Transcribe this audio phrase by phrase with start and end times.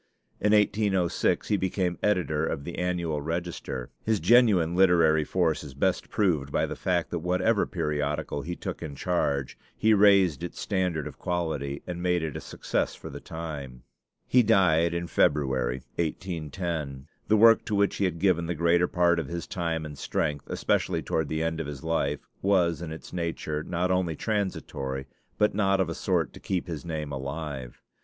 [0.39, 3.91] In 1806 he became editor of the Annual Register.
[4.03, 8.81] His genuine literary force is best proved by the fact that whatever periodical he took
[8.81, 13.19] in charge, he raised its standard of quality and made it a success for the
[13.19, 13.83] time.
[14.25, 17.05] He died in February, 1810.
[17.27, 20.49] The work to which he had given the greater part of his time and strength,
[20.49, 25.05] especially toward the end of his life, was in its nature not only transitory,
[25.37, 27.83] but not of a sort to keep his name alive.